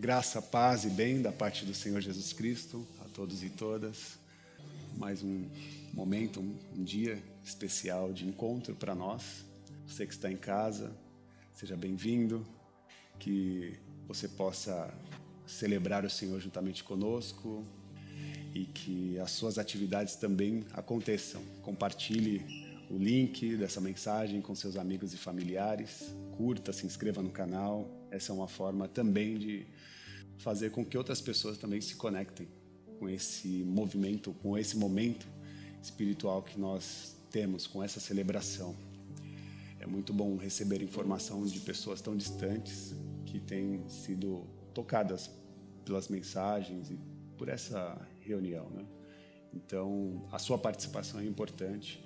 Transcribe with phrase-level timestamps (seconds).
[0.00, 4.16] Graça, paz e bem da parte do Senhor Jesus Cristo a todos e todas.
[4.96, 5.44] Mais um
[5.92, 9.44] momento, um, dia especial de encontro para nós.
[9.88, 10.96] Você que está em casa,
[11.52, 12.46] seja bem-vindo.
[13.18, 13.74] Que
[14.06, 14.88] você possa
[15.48, 17.64] celebrar o Senhor juntamente conosco
[18.54, 21.42] e que as suas atividades também aconteçam.
[21.60, 26.14] Compartilhe o link dessa mensagem com seus amigos e familiares.
[26.36, 27.90] Curta, se inscreva no canal.
[28.12, 29.66] Essa é uma forma também de
[30.38, 32.48] fazer com que outras pessoas também se conectem
[32.98, 35.28] com esse movimento, com esse momento
[35.82, 38.74] espiritual que nós temos, com essa celebração.
[39.78, 42.94] É muito bom receber informação de pessoas tão distantes
[43.26, 45.30] que têm sido tocadas
[45.84, 46.98] pelas mensagens e
[47.36, 48.84] por essa reunião, né?
[49.54, 52.02] Então, a sua participação é importante,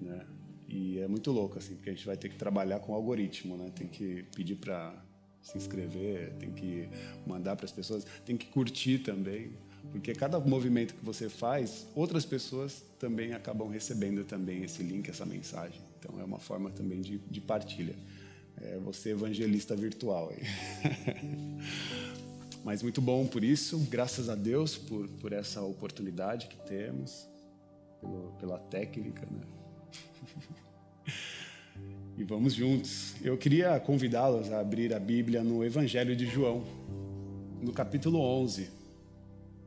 [0.00, 0.26] né?
[0.68, 3.70] E é muito louco assim, porque a gente vai ter que trabalhar com algoritmo, né?
[3.74, 5.02] Tem que pedir para
[5.42, 6.88] se inscrever, tem que
[7.26, 9.52] mandar para as pessoas, tem que curtir também,
[9.90, 15.24] porque cada movimento que você faz, outras pessoas também acabam recebendo também esse link, essa
[15.24, 15.80] mensagem.
[15.98, 17.94] Então é uma forma também de, de partilha.
[18.60, 20.32] É você evangelista virtual.
[22.64, 27.26] Mas muito bom por isso, graças a Deus por, por essa oportunidade que temos,
[28.00, 29.42] pelo, pela técnica, né?
[32.18, 33.14] e vamos juntos.
[33.22, 36.64] Eu queria convidá-los a abrir a Bíblia no Evangelho de João,
[37.62, 38.68] no capítulo 11,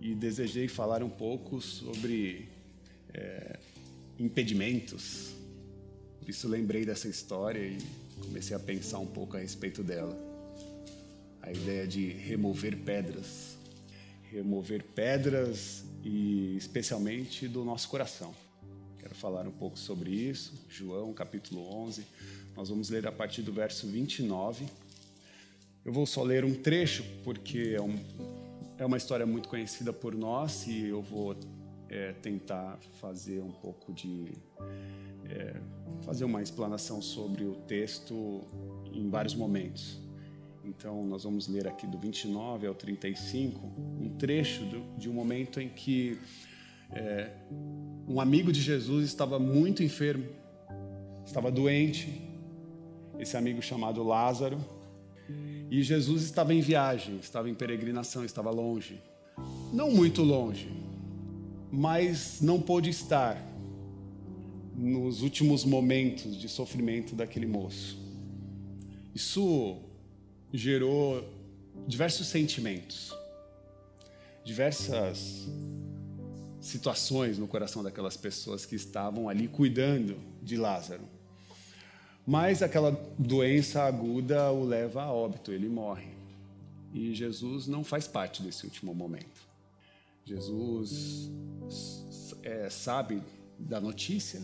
[0.01, 2.49] e desejei falar um pouco sobre
[3.13, 3.57] é,
[4.19, 5.33] impedimentos.
[6.19, 7.77] Por isso lembrei dessa história e
[8.21, 10.17] comecei a pensar um pouco a respeito dela.
[11.41, 13.55] A ideia de remover pedras.
[14.29, 18.35] Remover pedras e especialmente do nosso coração.
[18.99, 20.53] Quero falar um pouco sobre isso.
[20.69, 22.05] João, capítulo 11.
[22.55, 24.65] Nós vamos ler a partir do verso 29.
[25.83, 27.97] Eu vou só ler um trecho, porque é, um,
[28.77, 31.35] é uma história muito conhecida por nós e eu vou
[31.89, 34.31] é, tentar fazer um pouco de.
[35.29, 35.55] É,
[36.01, 38.41] fazer uma explanação sobre o texto
[38.91, 39.99] em vários momentos.
[40.63, 43.59] Então, nós vamos ler aqui do 29 ao 35,
[43.99, 46.19] um trecho do, de um momento em que
[46.91, 47.31] é,
[48.07, 50.25] um amigo de Jesus estava muito enfermo,
[51.25, 52.30] estava doente,
[53.21, 54.59] esse amigo chamado Lázaro.
[55.69, 58.99] E Jesus estava em viagem, estava em peregrinação, estava longe.
[59.71, 60.69] Não muito longe,
[61.71, 63.41] mas não pôde estar
[64.75, 67.97] nos últimos momentos de sofrimento daquele moço.
[69.13, 69.77] Isso
[70.51, 71.23] gerou
[71.87, 73.15] diversos sentimentos,
[74.43, 75.47] diversas
[76.59, 81.20] situações no coração daquelas pessoas que estavam ali cuidando de Lázaro.
[82.25, 86.09] Mas aquela doença aguda o leva a óbito, ele morre.
[86.93, 89.41] E Jesus não faz parte desse último momento.
[90.25, 91.31] Jesus
[92.43, 93.21] é, sabe
[93.57, 94.41] da notícia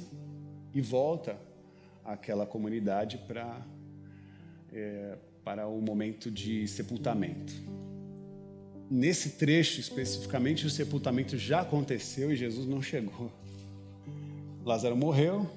[0.74, 1.38] e volta
[2.04, 3.62] àquela comunidade para
[4.74, 7.54] é, para o momento de sepultamento.
[8.90, 13.32] Nesse trecho especificamente, o sepultamento já aconteceu e Jesus não chegou.
[14.66, 15.50] Lázaro morreu,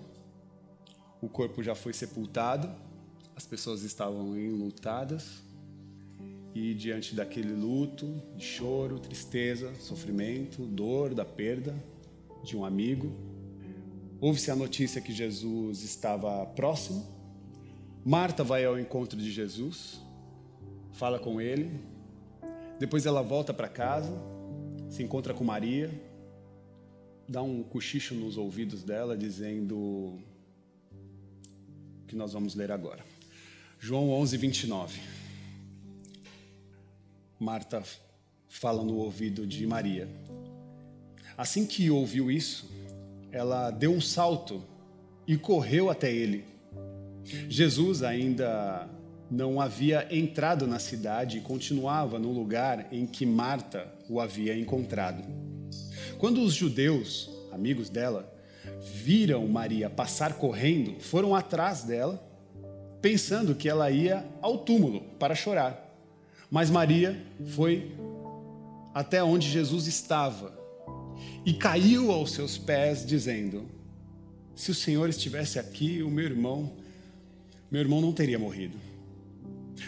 [1.20, 2.70] o corpo já foi sepultado,
[3.36, 5.42] as pessoas estavam enlutadas
[6.54, 11.74] e diante daquele luto, de choro, tristeza, sofrimento, dor da perda
[12.42, 13.12] de um amigo,
[14.20, 17.06] ouve-se a notícia que Jesus estava próximo.
[18.04, 20.00] Marta vai ao encontro de Jesus,
[20.92, 21.70] fala com ele.
[22.78, 24.12] Depois ela volta para casa,
[24.88, 25.90] se encontra com Maria,
[27.28, 30.18] dá um cochicho nos ouvidos dela, dizendo:
[32.10, 33.04] que nós vamos ler agora.
[33.78, 35.00] João 11, 29.
[37.38, 37.84] Marta
[38.48, 40.08] fala no ouvido de Maria.
[41.38, 42.68] Assim que ouviu isso,
[43.30, 44.60] ela deu um salto
[45.24, 46.44] e correu até ele.
[47.48, 48.90] Jesus ainda
[49.30, 55.22] não havia entrado na cidade e continuava no lugar em que Marta o havia encontrado.
[56.18, 58.34] Quando os judeus, amigos dela,
[58.80, 62.22] viram Maria passar correndo, foram atrás dela,
[63.00, 65.88] pensando que ela ia ao túmulo para chorar.
[66.50, 67.20] Mas Maria
[67.54, 67.92] foi
[68.92, 70.58] até onde Jesus estava
[71.44, 73.66] e caiu aos seus pés, dizendo:
[74.54, 76.72] Se o Senhor estivesse aqui, o meu irmão,
[77.70, 78.76] meu irmão não teria morrido.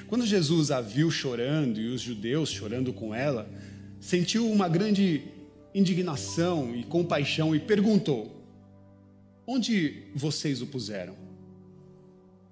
[0.07, 3.51] Quando Jesus a viu chorando e os judeus chorando com ela,
[4.01, 5.23] sentiu uma grande
[5.75, 8.42] indignação e compaixão e perguntou:
[9.47, 11.17] Onde vocês o puseram?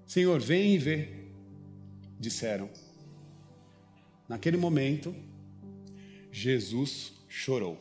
[0.07, 1.09] Senhor, vem e vê,
[2.19, 2.69] disseram.
[4.29, 5.15] Naquele momento,
[6.33, 7.79] Jesus chorou.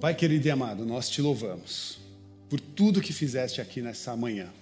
[0.00, 2.00] Pai querido e amado, nós te louvamos
[2.48, 4.52] por tudo que fizeste aqui nessa manhã.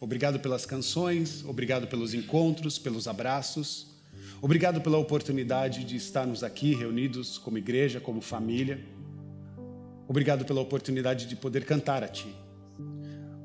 [0.00, 3.88] Obrigado pelas canções, obrigado pelos encontros, pelos abraços.
[4.40, 8.78] Obrigado pela oportunidade de estarmos aqui reunidos como igreja, como família.
[10.08, 12.34] Obrigado pela oportunidade de poder cantar a Ti.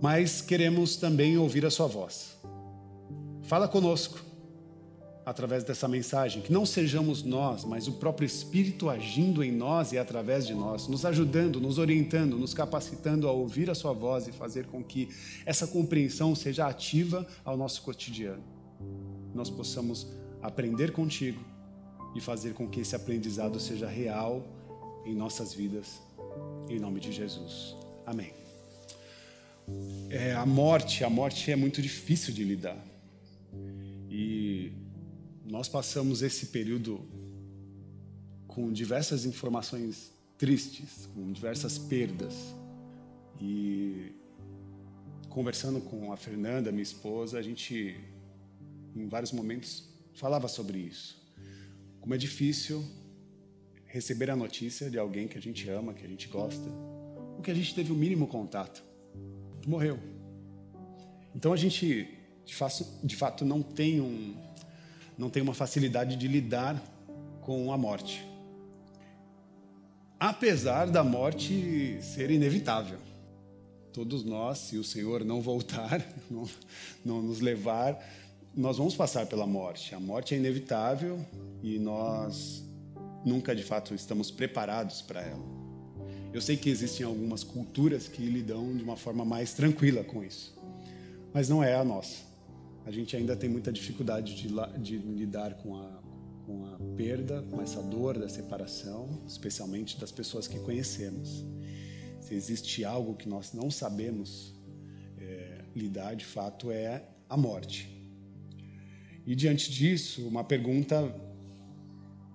[0.01, 2.37] Mas queremos também ouvir a Sua voz.
[3.43, 4.19] Fala conosco
[5.25, 9.97] através dessa mensagem, que não sejamos nós, mas o próprio Espírito agindo em nós e
[9.97, 14.31] através de nós, nos ajudando, nos orientando, nos capacitando a ouvir a Sua voz e
[14.31, 15.09] fazer com que
[15.45, 18.43] essa compreensão seja ativa ao nosso cotidiano.
[19.33, 20.07] Nós possamos
[20.41, 21.39] aprender contigo
[22.15, 24.43] e fazer com que esse aprendizado seja real
[25.05, 26.01] em nossas vidas,
[26.69, 27.75] em nome de Jesus.
[28.05, 28.33] Amém.
[30.09, 32.77] É, a morte, a morte é muito difícil de lidar.
[34.09, 34.71] E
[35.45, 37.05] nós passamos esse período
[38.47, 42.33] com diversas informações tristes, com diversas perdas.
[43.39, 44.11] E
[45.29, 47.97] conversando com a Fernanda, minha esposa, a gente,
[48.95, 51.21] em vários momentos, falava sobre isso.
[52.01, 52.83] Como é difícil
[53.91, 56.63] receber a notícia de alguém que a gente ama, que a gente gosta,
[57.35, 58.83] ou que a gente teve o mínimo contato.
[59.67, 59.99] Morreu.
[61.35, 62.07] Então a gente,
[62.45, 64.35] de fato, de fato não tem um,
[65.17, 66.81] não tem uma facilidade de lidar
[67.41, 68.25] com a morte.
[70.19, 72.99] Apesar da morte ser inevitável.
[73.91, 76.01] Todos nós, se o Senhor não voltar,
[76.31, 76.49] não,
[77.03, 78.01] não nos levar,
[78.55, 79.93] nós vamos passar pela morte.
[79.93, 81.19] A morte é inevitável
[81.61, 82.63] e nós
[83.25, 85.61] nunca de fato estamos preparados para ela.
[86.33, 90.55] Eu sei que existem algumas culturas que lidam de uma forma mais tranquila com isso,
[91.33, 92.23] mas não é a nossa.
[92.85, 94.47] A gente ainda tem muita dificuldade de,
[94.79, 96.01] de lidar com a,
[96.45, 101.45] com a perda, com essa dor da separação, especialmente das pessoas que conhecemos.
[102.19, 104.55] Se existe algo que nós não sabemos
[105.19, 107.89] é, lidar, de fato, é a morte.
[109.25, 111.13] E diante disso, uma pergunta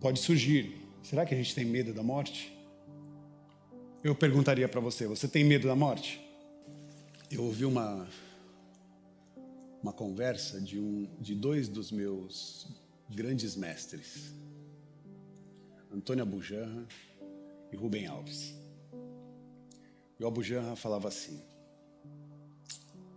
[0.00, 2.52] pode surgir: será que a gente tem medo da morte?
[4.02, 6.20] Eu perguntaria para você: você tem medo da morte?
[7.30, 8.06] Eu ouvi uma
[9.82, 12.66] uma conversa de um de dois dos meus
[13.08, 14.32] grandes mestres,
[15.92, 16.86] Antônio Abujanra
[17.72, 18.54] e Rubem Alves.
[20.18, 21.40] E o Abujanra falava assim: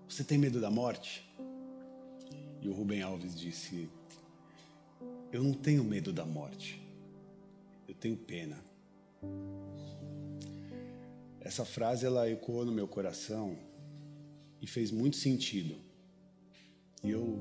[0.08, 1.28] Você tem medo da morte?
[2.62, 3.90] E o Rubem Alves disse:
[5.32, 6.82] Eu não tenho medo da morte,
[7.88, 8.58] eu tenho pena.
[11.40, 13.56] Essa frase ela ecoou no meu coração
[14.60, 15.76] e fez muito sentido.
[17.04, 17.40] E eu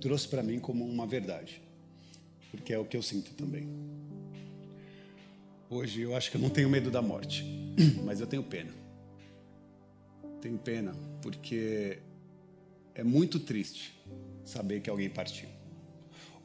[0.00, 1.60] trouxe para mim como uma verdade,
[2.52, 3.68] porque é o que eu sinto também.
[5.68, 7.44] Hoje eu acho que eu não tenho medo da morte,
[8.04, 8.72] mas eu tenho pena.
[10.40, 11.98] Tenho pena porque
[12.94, 13.92] é muito triste
[14.44, 15.57] saber que alguém partiu.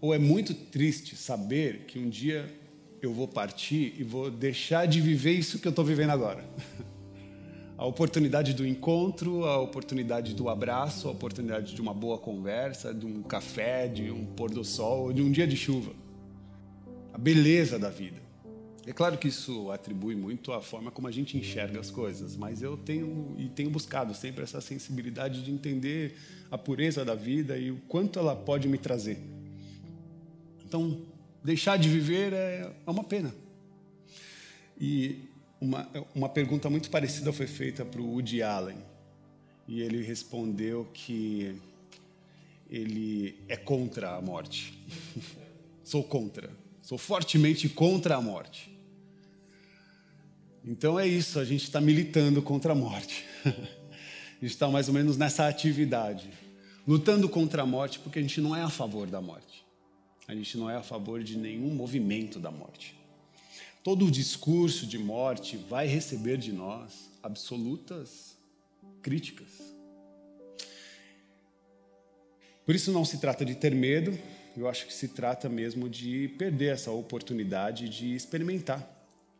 [0.03, 2.53] Ou é muito triste saber que um dia
[3.01, 6.43] eu vou partir e vou deixar de viver isso que eu estou vivendo agora.
[7.77, 13.05] A oportunidade do encontro, a oportunidade do abraço, a oportunidade de uma boa conversa, de
[13.05, 15.91] um café, de um pôr do sol, de um dia de chuva.
[17.11, 18.21] A beleza da vida.
[18.85, 22.61] É claro que isso atribui muito à forma como a gente enxerga as coisas, mas
[22.61, 26.15] eu tenho e tenho buscado sempre essa sensibilidade de entender
[26.51, 29.32] a pureza da vida e o quanto ela pode me trazer.
[30.73, 30.99] Então,
[31.43, 33.31] deixar de viver é, é uma pena.
[34.81, 35.19] E
[35.61, 38.77] uma, uma pergunta muito parecida foi feita para o Woody Allen.
[39.67, 41.55] E ele respondeu que
[42.71, 44.73] ele é contra a morte.
[45.85, 46.49] sou contra.
[46.81, 48.75] Sou fortemente contra a morte.
[50.65, 53.23] Então é isso, a gente está militando contra a morte.
[53.45, 53.49] a
[54.41, 56.31] gente está mais ou menos nessa atividade
[56.87, 59.62] lutando contra a morte porque a gente não é a favor da morte.
[60.27, 62.95] A gente não é a favor de nenhum movimento da morte.
[63.83, 68.37] Todo o discurso de morte vai receber de nós absolutas
[69.01, 69.73] críticas.
[72.65, 74.17] Por isso não se trata de ter medo,
[74.55, 78.87] eu acho que se trata mesmo de perder essa oportunidade de experimentar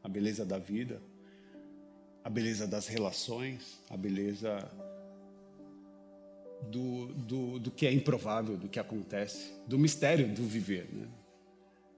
[0.03, 1.01] a beleza da vida,
[2.23, 4.69] a beleza das relações, a beleza
[6.69, 10.87] do, do, do que é improvável, do que acontece, do mistério do viver.
[10.91, 11.07] Né?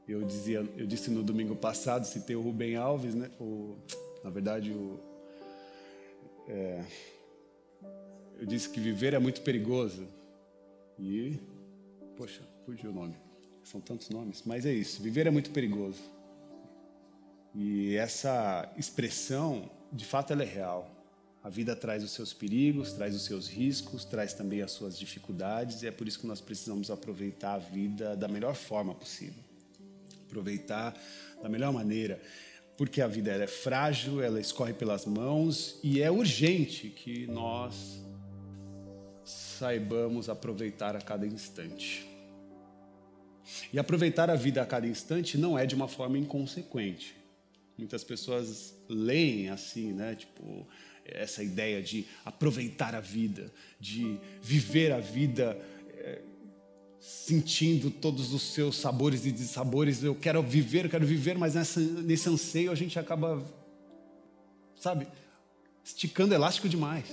[0.07, 3.29] Eu, dizia, eu disse no domingo passado, citei o Rubem Alves, né?
[3.39, 3.75] o,
[4.23, 4.99] na verdade, o,
[6.47, 6.83] é,
[8.39, 10.07] eu disse que viver é muito perigoso.
[10.99, 11.39] E,
[12.15, 13.15] poxa, fugiu o nome.
[13.63, 15.01] São tantos nomes, mas é isso.
[15.01, 16.01] Viver é muito perigoso.
[17.53, 20.94] E essa expressão, de fato, ela é real.
[21.45, 25.83] A vida traz os seus perigos, traz os seus riscos, traz também as suas dificuldades,
[25.83, 29.43] e é por isso que nós precisamos aproveitar a vida da melhor forma possível.
[30.25, 30.99] Aproveitar
[31.43, 32.19] da melhor maneira,
[32.75, 38.01] porque a vida é frágil, ela escorre pelas mãos e é urgente que nós
[39.23, 42.07] saibamos aproveitar a cada instante.
[43.71, 47.15] E aproveitar a vida a cada instante não é de uma forma inconsequente.
[47.77, 50.15] Muitas pessoas leem assim, né?
[50.15, 50.65] Tipo,
[51.05, 55.57] essa ideia de aproveitar a vida, de viver a vida
[55.89, 56.21] é,
[56.99, 60.03] sentindo todos os seus sabores e dissabores.
[60.03, 63.43] Eu quero viver, eu quero viver, mas nessa, nesse anseio a gente acaba,
[64.75, 65.07] sabe,
[65.83, 67.05] esticando elástico demais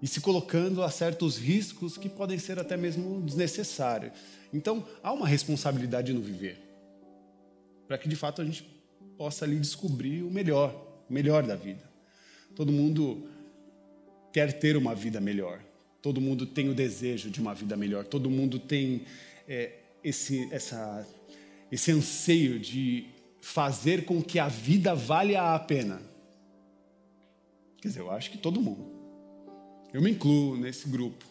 [0.00, 4.12] e se colocando a certos riscos que podem ser até mesmo desnecessários.
[4.52, 6.56] Então, há uma responsabilidade no viver,
[7.88, 8.62] para que de fato a gente
[9.16, 10.72] possa ali descobrir o melhor,
[11.10, 11.87] o melhor da vida.
[12.54, 13.28] Todo mundo
[14.32, 15.62] quer ter uma vida melhor.
[16.00, 18.04] Todo mundo tem o desejo de uma vida melhor.
[18.04, 19.02] Todo mundo tem
[19.46, 21.06] é, esse, essa,
[21.70, 23.06] esse anseio de
[23.40, 26.02] fazer com que a vida valha a pena.
[27.80, 28.86] Quer dizer, eu acho que todo mundo.
[29.92, 31.24] Eu me incluo nesse grupo.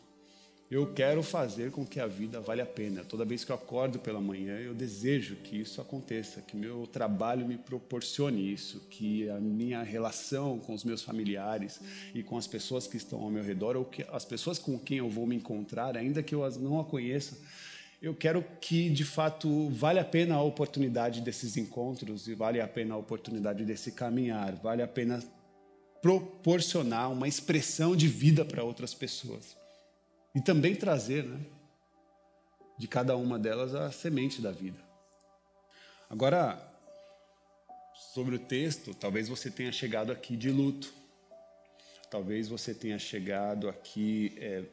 [0.70, 3.02] Eu quero fazer com que a vida valha a pena.
[3.02, 7.48] Toda vez que eu acordo pela manhã, eu desejo que isso aconteça, que meu trabalho
[7.48, 11.80] me proporcione isso, que a minha relação com os meus familiares
[12.14, 14.98] e com as pessoas que estão ao meu redor, ou que as pessoas com quem
[14.98, 17.38] eu vou me encontrar, ainda que eu as não a conheça,
[18.02, 22.68] eu quero que de fato vale a pena a oportunidade desses encontros e vale a
[22.68, 25.24] pena a oportunidade desse caminhar, vale a pena
[26.02, 29.56] proporcionar uma expressão de vida para outras pessoas.
[30.38, 31.40] E também trazer né,
[32.78, 34.78] de cada uma delas a semente da vida.
[36.08, 36.62] Agora,
[38.14, 40.94] sobre o texto, talvez você tenha chegado aqui de luto.
[42.12, 44.64] Talvez você tenha chegado aqui é,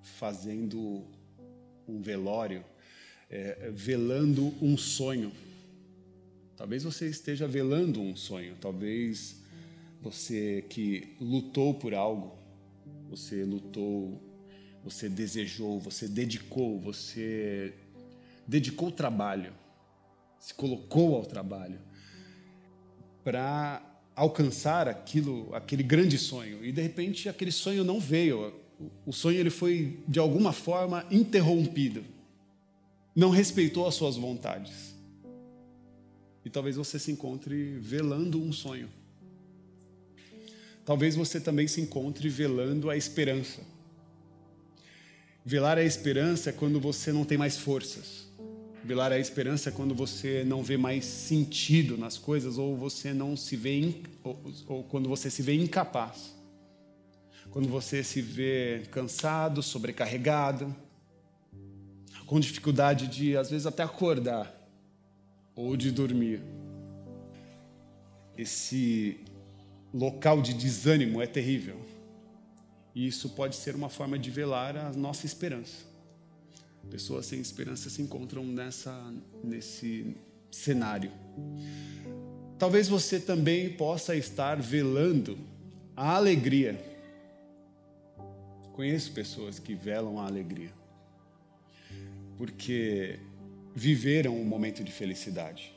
[0.00, 1.04] fazendo
[1.88, 2.64] um velório,
[3.28, 5.32] é, velando um sonho.
[6.56, 8.56] Talvez você esteja velando um sonho.
[8.60, 9.42] Talvez
[10.00, 12.38] você que lutou por algo,
[13.08, 14.29] você lutou
[14.84, 17.74] você desejou, você dedicou, você
[18.46, 19.52] dedicou o trabalho,
[20.38, 21.78] se colocou ao trabalho
[23.22, 23.82] para
[24.16, 26.64] alcançar aquilo, aquele grande sonho.
[26.64, 28.54] E de repente aquele sonho não veio.
[29.04, 32.02] O sonho ele foi de alguma forma interrompido.
[33.14, 34.94] Não respeitou as suas vontades.
[36.44, 38.88] E talvez você se encontre velando um sonho.
[40.84, 43.60] Talvez você também se encontre velando a esperança.
[45.44, 48.28] Velar a esperança é quando você não tem mais forças.
[48.84, 53.36] Velar a esperança é quando você não vê mais sentido nas coisas ou você não
[53.36, 56.34] se vê ou, ou quando você se vê incapaz.
[57.50, 60.74] Quando você se vê cansado, sobrecarregado,
[62.26, 64.54] com dificuldade de às vezes até acordar
[65.56, 66.40] ou de dormir.
[68.36, 69.18] Esse
[69.92, 71.89] local de desânimo é terrível.
[72.94, 75.84] E isso pode ser uma forma de velar a nossa esperança.
[76.90, 79.12] Pessoas sem esperança se encontram nessa,
[79.44, 80.16] nesse
[80.50, 81.12] cenário.
[82.58, 85.38] Talvez você também possa estar velando
[85.96, 86.78] a alegria.
[88.72, 90.72] Conheço pessoas que velam a alegria,
[92.36, 93.18] porque
[93.74, 95.72] viveram um momento de felicidade,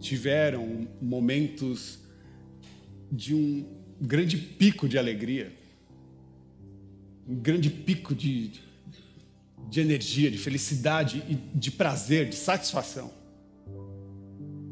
[0.00, 1.98] tiveram momentos
[3.10, 5.52] de um grande pico de alegria,
[7.28, 8.50] um grande pico de,
[9.70, 13.12] de energia, de felicidade e de prazer, de satisfação.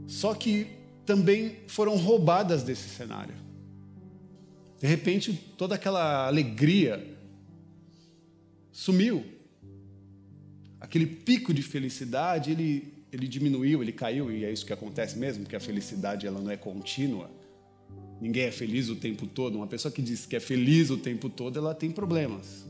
[0.08, 0.66] Só que
[1.06, 3.34] também foram roubadas desse cenário.
[4.80, 7.06] De repente, toda aquela alegria
[8.72, 9.24] sumiu.
[10.80, 15.44] Aquele pico de felicidade, ele, ele diminuiu, ele caiu, e é isso que acontece mesmo,
[15.44, 17.30] porque a felicidade ela não é contínua
[18.20, 19.56] ninguém é feliz o tempo todo.
[19.56, 22.66] Uma pessoa que diz que é feliz o tempo todo, ela tem problemas.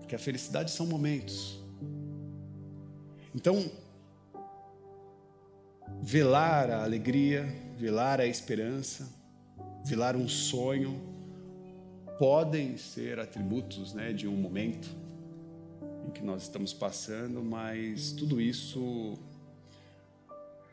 [0.00, 1.60] Porque a felicidade são momentos.
[3.34, 3.70] Então,
[6.02, 9.08] velar a alegria, velar a esperança,
[9.84, 11.00] velar um sonho,
[12.18, 14.88] podem ser atributos né, de um momento
[16.06, 19.14] em que nós estamos passando, mas tudo isso,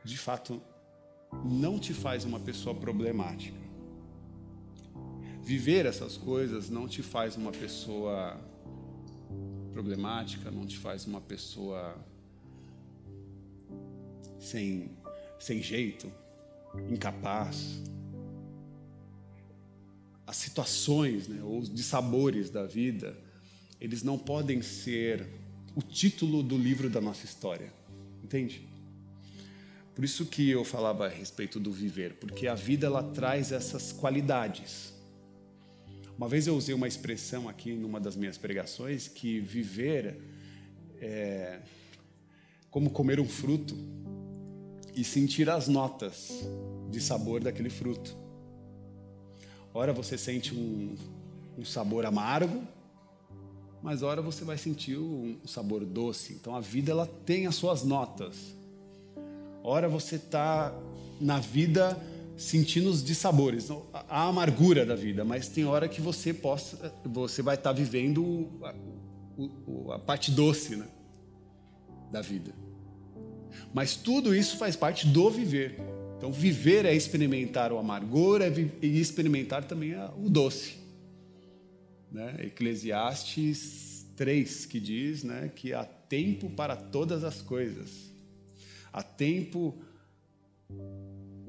[0.03, 0.61] de fato,
[1.43, 3.57] não te faz uma pessoa problemática.
[5.41, 8.39] Viver essas coisas não te faz uma pessoa
[9.73, 11.97] problemática, não te faz uma pessoa
[14.39, 14.91] sem,
[15.39, 16.11] sem jeito,
[16.89, 17.81] incapaz.
[20.25, 23.17] As situações, né, ou os dissabores da vida,
[23.81, 25.27] eles não podem ser
[25.75, 27.73] o título do livro da nossa história.
[28.23, 28.72] Entende?
[29.95, 33.91] Por isso que eu falava a respeito do viver, porque a vida ela traz essas
[33.91, 34.93] qualidades.
[36.17, 40.19] Uma vez eu usei uma expressão aqui numa das minhas pregações que viver
[40.99, 41.59] é
[42.71, 43.75] como comer um fruto
[44.95, 46.31] e sentir as notas
[46.89, 48.17] de sabor daquele fruto.
[49.73, 50.95] Ora você sente um,
[51.57, 52.63] um sabor amargo,
[53.81, 56.33] mas ora você vai sentir um, sabor doce.
[56.33, 58.55] Então a vida ela tem as suas notas.
[59.63, 60.77] Ora você está
[61.21, 61.97] na vida
[62.35, 67.55] sentindo os dissabores, a amargura da vida, mas tem hora que você possa, você vai
[67.55, 70.87] estar tá vivendo a, a, parte doce, né,
[72.11, 72.53] da vida.
[73.73, 75.79] Mas tudo isso faz parte do viver.
[76.17, 78.51] Então, viver é experimentar o amargor é
[78.81, 80.75] e experimentar também o doce.
[82.11, 82.35] Né?
[82.45, 88.12] Eclesiastes 3, que diz né, que há tempo para todas as coisas.
[88.93, 89.75] Há tempo,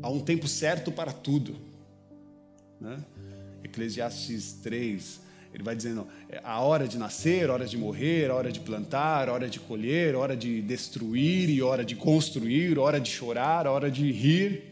[0.02, 1.54] há um tempo certo para tudo.
[2.80, 2.98] Né?
[3.62, 5.20] Eclesiastes 3,
[5.52, 8.60] ele vai dizendo é, a hora de nascer, a hora de morrer, a hora de
[8.60, 12.80] plantar, a hora de colher, a hora de destruir e a hora de construir, a
[12.80, 14.64] hora de chorar, a hora de rir,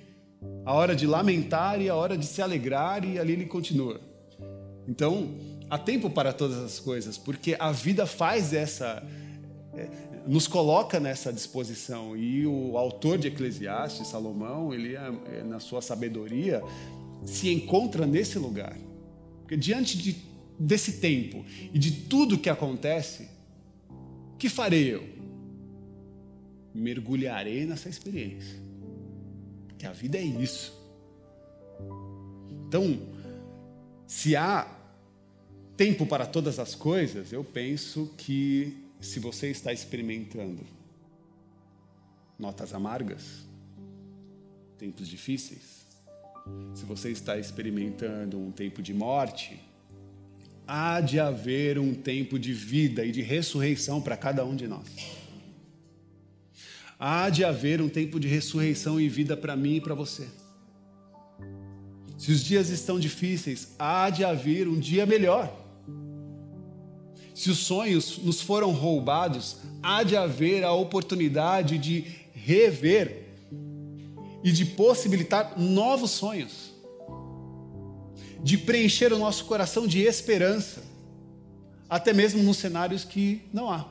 [0.65, 4.01] a hora de lamentar e a hora de se alegrar, e ali ele continua.
[4.89, 5.37] Então,
[5.71, 9.07] há tempo para todas as coisas, porque a vida faz essa
[9.75, 9.89] é,
[10.27, 12.17] nos coloca nessa disposição.
[12.17, 16.63] E o autor de Eclesiastes, Salomão, ele, é, é, na sua sabedoria,
[17.25, 18.77] se encontra nesse lugar.
[19.41, 20.17] Porque diante de,
[20.59, 23.29] desse tempo e de tudo que acontece,
[24.39, 25.05] que farei eu?
[26.75, 28.59] Mergulharei nessa experiência.
[29.69, 30.73] Porque a vida é isso.
[32.67, 32.99] Então,
[34.07, 34.67] se há
[35.77, 40.65] tempo para todas as coisas, eu penso que se você está experimentando
[42.39, 43.45] notas amargas,
[44.79, 45.85] tempos difíceis,
[46.73, 49.61] se você está experimentando um tempo de morte,
[50.67, 54.87] há de haver um tempo de vida e de ressurreição para cada um de nós.
[56.99, 60.29] Há de haver um tempo de ressurreição e vida para mim e para você.
[62.17, 65.62] Se os dias estão difíceis, há de haver um dia melhor.
[67.35, 73.29] Se os sonhos nos foram roubados, há de haver a oportunidade de rever
[74.45, 76.73] e de possibilitar novos sonhos,
[78.43, 80.83] de preencher o nosso coração de esperança,
[81.89, 83.87] até mesmo nos cenários que não há.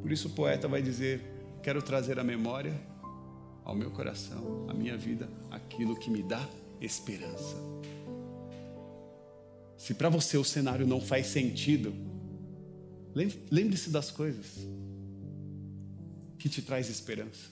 [0.00, 1.20] Por isso o poeta vai dizer:
[1.62, 2.74] Quero trazer à memória,
[3.64, 6.46] ao meu coração, à minha vida, aquilo que me dá
[6.80, 7.56] esperança.
[9.82, 11.92] Se para você o cenário não faz sentido,
[13.50, 14.64] lembre-se das coisas
[16.38, 17.50] que te traz esperança.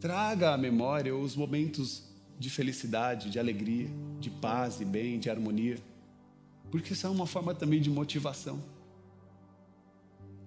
[0.00, 2.04] Traga à memória os momentos
[2.38, 3.86] de felicidade, de alegria,
[4.18, 5.76] de paz, de bem, de harmonia,
[6.70, 8.64] porque isso é uma forma também de motivação.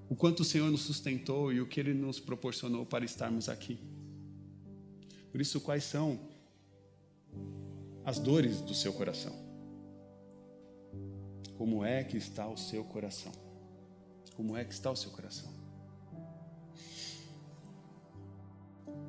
[0.09, 3.77] O quanto o Senhor nos sustentou e o que Ele nos proporcionou para estarmos aqui.
[5.31, 6.19] Por isso, quais são
[8.03, 9.46] as dores do seu coração?
[11.57, 13.31] Como é que está o seu coração?
[14.35, 15.51] Como é que está o seu coração?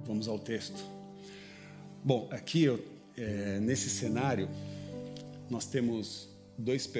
[0.04, 0.82] Vamos ao texto.
[2.02, 2.82] Bom, aqui eu,
[3.16, 4.48] é, nesse cenário
[5.50, 6.90] nós temos dois,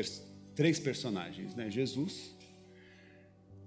[0.55, 1.71] três personagens, né?
[1.71, 2.35] Jesus,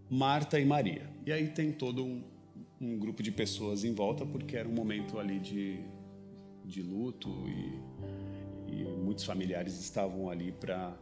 [0.08, 1.10] Marta e Maria.
[1.26, 2.24] E aí tem todo um,
[2.80, 5.80] um grupo de pessoas em volta porque era um momento ali de,
[6.64, 10.96] de luto e, e muitos familiares estavam ali para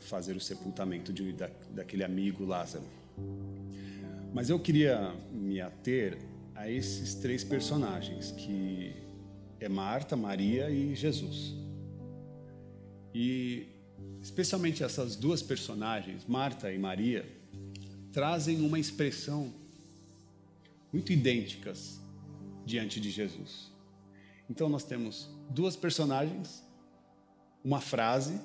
[0.00, 2.84] fazer o sepultamento de, da, daquele amigo Lázaro.
[4.32, 6.18] Mas eu queria me ater
[6.54, 8.94] a esses três personagens, que
[9.60, 11.54] é Marta, Maria e Jesus.
[13.14, 13.66] E
[14.20, 17.24] especialmente essas duas personagens, Marta e Maria,
[18.12, 19.52] trazem uma expressão
[20.92, 22.00] muito idênticas
[22.64, 23.70] diante de Jesus.
[24.48, 26.64] Então nós temos duas personagens,
[27.64, 28.40] uma frase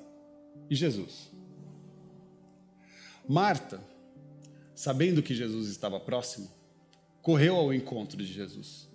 [0.70, 1.31] e Jesus.
[3.32, 3.82] Marta,
[4.76, 6.52] sabendo que Jesus estava próximo,
[7.22, 8.90] correu ao encontro de Jesus.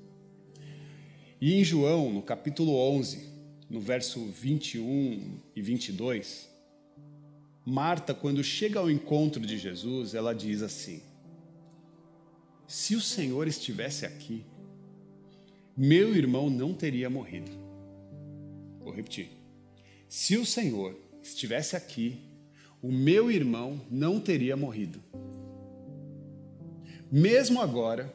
[1.41, 3.31] E em João, no capítulo 11,
[3.71, 6.51] no verso 21 e 22,
[7.65, 11.01] Marta, quando chega ao encontro de Jesus, ela diz assim:
[12.69, 14.45] Se o Senhor estivesse aqui,
[15.75, 17.53] meu irmão não teria morrido.
[18.81, 19.31] Vou repetir.
[20.11, 22.36] Se o Senhor estivesse aqui,
[22.83, 25.03] o meu irmão não teria morrido.
[27.11, 28.13] Mesmo agora,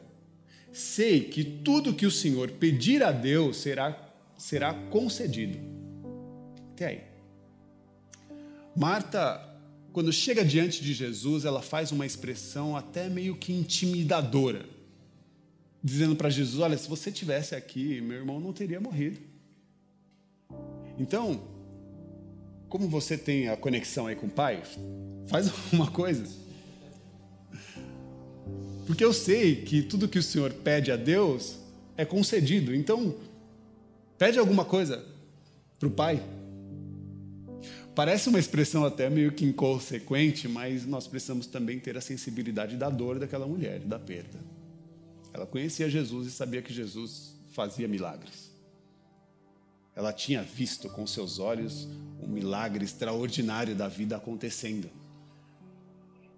[0.72, 5.58] sei que tudo que o Senhor pedir a Deus será, será concedido.
[6.72, 7.00] Até aí.
[8.74, 9.52] Marta,
[9.92, 14.64] quando chega diante de Jesus, ela faz uma expressão até meio que intimidadora,
[15.82, 19.18] dizendo para Jesus: Olha, se você tivesse aqui, meu irmão não teria morrido.
[20.98, 21.51] Então,
[22.72, 24.62] como você tem a conexão aí com o Pai,
[25.26, 26.24] faz alguma coisa.
[28.86, 31.58] Porque eu sei que tudo que o Senhor pede a Deus
[31.98, 32.74] é concedido.
[32.74, 33.14] Então,
[34.16, 35.04] pede alguma coisa
[35.78, 36.22] para o Pai.
[37.94, 42.88] Parece uma expressão até meio que inconsequente, mas nós precisamos também ter a sensibilidade da
[42.88, 44.38] dor daquela mulher, da perda.
[45.30, 48.50] Ela conhecia Jesus e sabia que Jesus fazia milagres.
[49.94, 51.88] Ela tinha visto com seus olhos
[52.20, 54.88] um milagre extraordinário da vida acontecendo.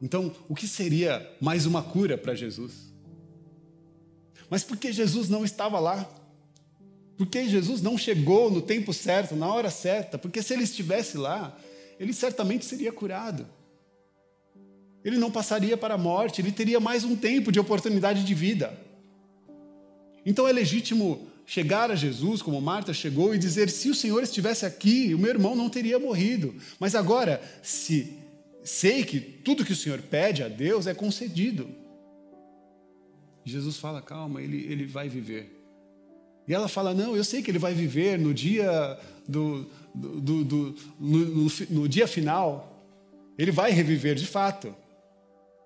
[0.03, 2.93] Então, o que seria mais uma cura para Jesus?
[4.51, 6.09] Mas por que Jesus não estava lá?
[7.17, 10.19] Por que Jesus não chegou no tempo certo, na hora certa?
[10.19, 11.57] Porque se ele estivesse lá,
[11.99, 13.47] ele certamente seria curado.
[15.05, 18.77] Ele não passaria para a morte, ele teria mais um tempo de oportunidade de vida.
[20.27, 24.65] Então é legítimo chegar a Jesus, como Marta chegou, e dizer: se o Senhor estivesse
[24.65, 26.55] aqui, o meu irmão não teria morrido.
[26.79, 28.17] Mas agora, se
[28.63, 31.69] sei que tudo que o Senhor pede a Deus é concedido.
[33.45, 35.55] Jesus fala: calma, ele, ele vai viver.
[36.47, 40.45] E ela fala: Não, eu sei que ele vai viver no dia do, do, do,
[40.45, 42.71] do no, no, no, dia final.
[43.39, 44.75] Ele vai reviver de fato.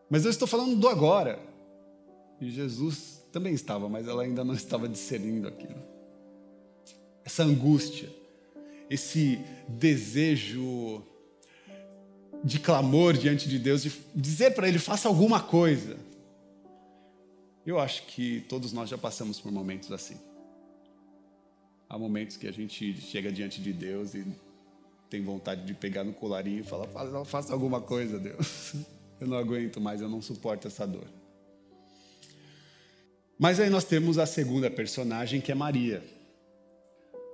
[0.09, 1.39] Mas eu estou falando do agora.
[2.41, 5.83] E Jesus também estava, mas ela ainda não estava discernindo aquilo.
[7.25, 8.09] Essa angústia,
[8.89, 9.39] esse
[9.69, 11.03] desejo
[12.43, 15.97] de clamor diante de Deus, de dizer para Ele: faça alguma coisa.
[17.67, 20.17] Eu acho que todos nós já passamos por momentos assim.
[21.89, 24.27] Há momentos que a gente chega diante de Deus e
[25.11, 26.87] tem vontade de pegar no colarinho e falar:
[27.25, 28.75] faça alguma coisa, Deus.
[29.21, 31.09] Eu não aguento mais, eu não suporto essa dor.
[33.39, 36.03] Mas aí nós temos a segunda personagem, que é Maria.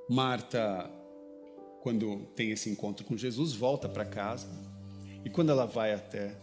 [0.06, 0.90] Marta,
[1.80, 4.46] quando tem esse encontro com Jesus, volta para casa.
[5.24, 6.36] E quando ela vai até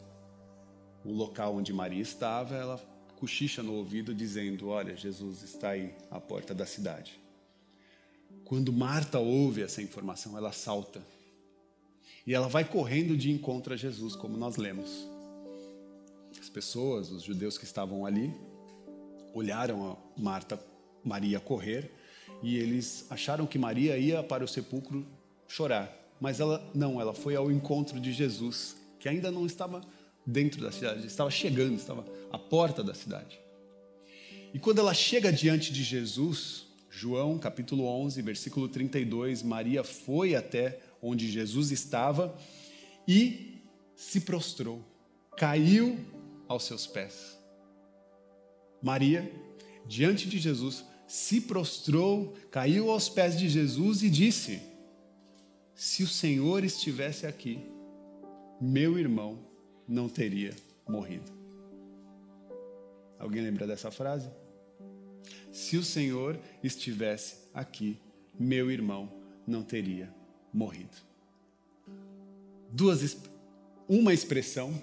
[1.05, 2.77] o local onde Maria estava, ela
[3.19, 7.19] cochicha no ouvido, dizendo: Olha, Jesus está aí à porta da cidade.
[8.43, 11.05] Quando Marta ouve essa informação, ela salta.
[12.25, 15.07] E ela vai correndo de encontro a Jesus, como nós lemos.
[16.39, 18.33] As pessoas, os judeus que estavam ali,
[19.33, 20.59] olharam a Marta,
[21.03, 21.91] Maria correr
[22.41, 25.05] e eles acharam que Maria ia para o sepulcro
[25.47, 25.91] chorar.
[26.19, 29.81] Mas ela não, ela foi ao encontro de Jesus, que ainda não estava
[30.25, 33.39] dentro da cidade, estava chegando, estava à porta da cidade.
[34.53, 40.79] E quando ela chega diante de Jesus, João capítulo 11, versículo 32, Maria foi até
[41.01, 42.35] onde Jesus estava
[43.07, 43.61] e
[43.95, 44.83] se prostrou,
[45.37, 45.97] caiu
[46.47, 47.40] aos seus pés.
[48.81, 49.31] Maria,
[49.85, 54.61] diante de Jesus, se prostrou, caiu aos pés de Jesus e disse:
[55.75, 57.59] Se o Senhor estivesse aqui,
[58.59, 59.39] meu irmão
[59.87, 60.55] não teria
[60.87, 61.31] morrido.
[63.19, 64.29] Alguém lembra dessa frase?
[65.51, 67.97] se o Senhor estivesse aqui,
[68.39, 69.11] meu irmão
[69.45, 70.13] não teria
[70.53, 70.95] morrido.
[72.71, 73.17] Duas,
[73.87, 74.73] uma expressão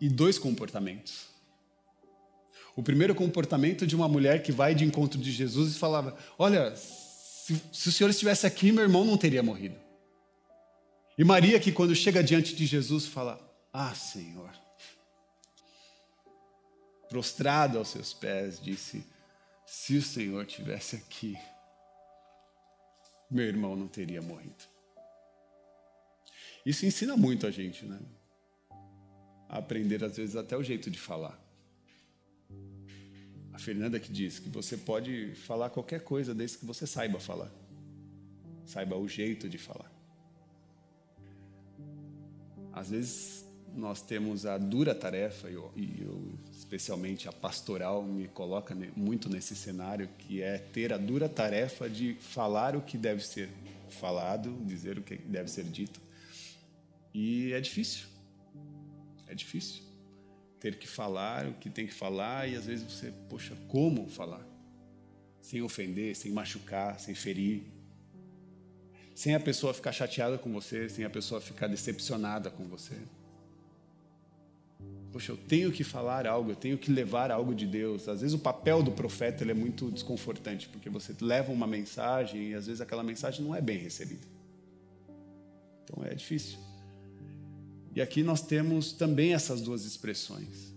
[0.00, 1.28] e dois comportamentos.
[2.76, 6.74] O primeiro comportamento de uma mulher que vai de encontro de Jesus e falava: Olha,
[6.76, 9.76] se, se o Senhor estivesse aqui, meu irmão não teria morrido.
[11.18, 13.38] E Maria, que quando chega diante de Jesus, fala:
[13.72, 14.50] Ah, Senhor,
[17.08, 19.04] prostrado aos seus pés, disse:
[19.66, 21.36] Se o Senhor tivesse aqui,
[23.30, 24.64] meu irmão não teria morrido.
[26.64, 27.98] Isso ensina muito a gente, né?
[29.48, 31.39] A aprender, às vezes, até o jeito de falar.
[33.60, 37.50] Fernanda que diz que você pode falar qualquer coisa desde que você saiba falar.
[38.64, 39.92] Saiba o jeito de falar.
[42.72, 43.44] Às vezes
[43.74, 49.54] nós temos a dura tarefa, e eu, eu, especialmente a pastoral me coloca muito nesse
[49.54, 53.48] cenário, que é ter a dura tarefa de falar o que deve ser
[53.90, 56.00] falado, dizer o que deve ser dito.
[57.12, 58.06] E é difícil.
[59.26, 59.89] É difícil.
[60.60, 64.46] Ter que falar o que tem que falar e às vezes você, poxa, como falar?
[65.40, 67.62] Sem ofender, sem machucar, sem ferir.
[69.14, 72.96] Sem a pessoa ficar chateada com você, sem a pessoa ficar decepcionada com você.
[75.12, 78.08] Poxa, eu tenho que falar algo, eu tenho que levar algo de Deus.
[78.08, 82.54] Às vezes o papel do profeta é muito desconfortante, porque você leva uma mensagem e
[82.54, 84.26] às vezes aquela mensagem não é bem recebida.
[85.82, 86.69] Então é difícil.
[87.94, 90.74] E aqui nós temos também essas duas expressões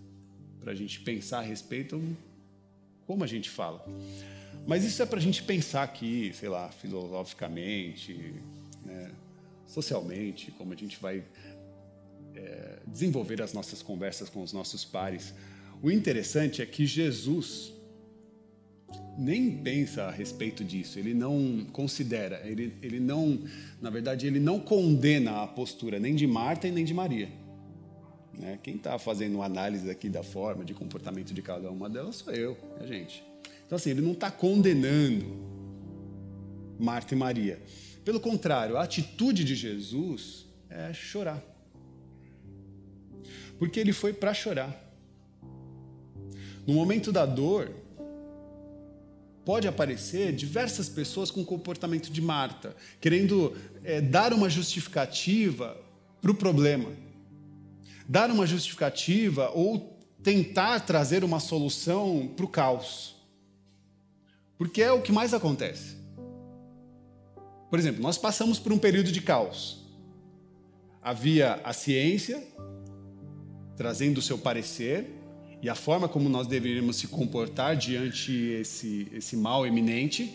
[0.60, 2.02] para a gente pensar a respeito
[3.06, 3.84] como a gente fala.
[4.66, 8.34] Mas isso é para a gente pensar aqui, sei lá, filosoficamente,
[8.84, 9.10] né,
[9.66, 11.22] socialmente, como a gente vai
[12.34, 15.34] é, desenvolver as nossas conversas com os nossos pares.
[15.82, 17.73] O interessante é que Jesus
[19.18, 23.40] nem pensa a respeito disso, ele não considera, ele, ele não,
[23.80, 27.28] na verdade, ele não condena a postura nem de Marta e nem de Maria.
[28.32, 28.58] Né?
[28.62, 32.56] Quem está fazendo análise aqui da forma de comportamento de cada uma delas sou eu,
[32.80, 33.24] a gente.
[33.66, 35.24] Então, assim, ele não está condenando
[36.78, 37.60] Marta e Maria.
[38.04, 41.42] Pelo contrário, a atitude de Jesus é chorar
[43.58, 44.80] porque ele foi para chorar.
[46.66, 47.70] No momento da dor,
[49.44, 55.76] pode aparecer diversas pessoas com comportamento de Marta, querendo é, dar uma justificativa
[56.20, 56.90] para o problema,
[58.08, 63.14] dar uma justificativa ou tentar trazer uma solução para o caos.
[64.56, 65.96] Porque é o que mais acontece.
[67.68, 69.84] Por exemplo, nós passamos por um período de caos.
[71.02, 72.42] Havia a ciência,
[73.76, 75.23] trazendo o seu parecer
[75.64, 80.30] e a forma como nós deveríamos se comportar diante esse esse mal eminente.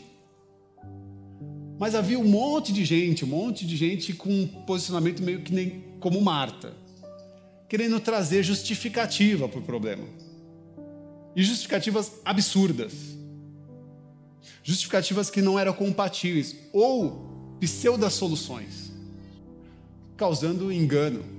[1.77, 5.53] Mas havia um monte de gente, um monte de gente com um posicionamento meio que
[5.53, 6.73] nem como Marta,
[7.69, 10.03] querendo trazer justificativa para o problema.
[11.35, 12.93] E justificativas absurdas.
[14.63, 18.91] Justificativas que não eram compatíveis ou pseudo soluções,
[20.17, 21.38] causando engano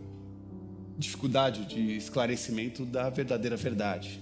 [1.00, 4.20] dificuldade de esclarecimento da verdadeira verdade.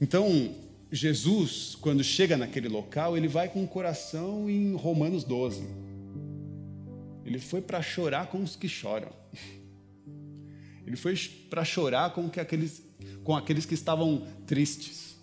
[0.00, 0.54] Então,
[0.90, 5.62] Jesus, quando chega naquele local, ele vai com o coração em Romanos 12.
[7.24, 9.10] Ele foi para chorar com os que choram.
[10.86, 11.16] Ele foi
[11.48, 12.82] para chorar com, que aqueles,
[13.22, 15.16] com aqueles que estavam tristes,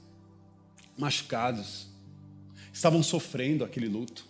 [0.98, 1.88] machucados,
[2.74, 4.26] estavam sofrendo aquele luto.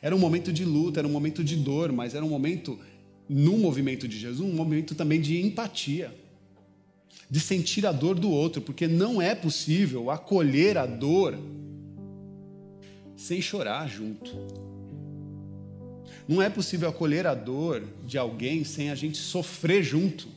[0.00, 2.80] Era um momento de luta, era um momento de dor, mas era um momento
[3.28, 6.14] no movimento de Jesus, um movimento também de empatia,
[7.30, 11.38] de sentir a dor do outro, porque não é possível acolher a dor
[13.16, 14.32] sem chorar junto.
[16.28, 20.28] Não é possível acolher a dor de alguém sem a gente sofrer junto.